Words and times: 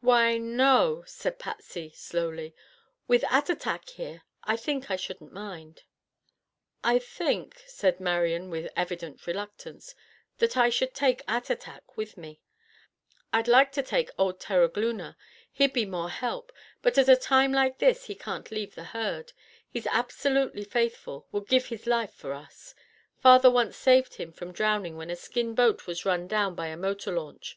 "Why, 0.00 0.36
no," 0.36 1.04
said 1.06 1.38
Patsy 1.38 1.90
slowly, 1.94 2.54
"with 3.08 3.22
Attatak 3.30 3.88
here 3.88 4.24
I 4.42 4.58
think 4.58 4.90
I 4.90 4.96
shouldn't 4.96 5.32
mind." 5.32 5.84
"I 6.84 6.98
think," 6.98 7.62
said 7.66 7.98
Marian 7.98 8.50
with 8.50 8.70
evident 8.76 9.26
reluctance, 9.26 9.94
"that 10.36 10.58
I 10.58 10.68
should 10.68 10.92
take 10.94 11.24
Attatak 11.26 11.96
with 11.96 12.18
me. 12.18 12.42
I'd 13.32 13.48
like 13.48 13.72
to 13.72 13.82
take 13.82 14.10
old 14.18 14.38
Terogloona. 14.38 15.16
He'd 15.50 15.72
be 15.72 15.86
more 15.86 16.10
help; 16.10 16.52
but 16.82 16.98
at 16.98 17.08
a 17.08 17.16
time 17.16 17.50
like 17.54 17.78
this 17.78 18.04
he 18.04 18.14
can't 18.14 18.50
leave 18.50 18.74
the 18.74 18.84
herd. 18.92 19.32
He's 19.70 19.86
absolutely 19.86 20.64
faithful—would 20.64 21.48
give 21.48 21.68
his 21.68 21.86
life 21.86 22.12
for 22.12 22.34
us. 22.34 22.74
Father 23.18 23.50
once 23.50 23.78
saved 23.78 24.16
him 24.16 24.30
from 24.30 24.52
drowning 24.52 24.98
when 24.98 25.08
a 25.08 25.16
skin 25.16 25.54
boat 25.54 25.86
was 25.86 26.04
run 26.04 26.28
down 26.28 26.54
by 26.54 26.66
a 26.66 26.76
motor 26.76 27.12
launch. 27.12 27.56